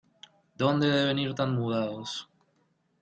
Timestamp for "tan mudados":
1.35-2.27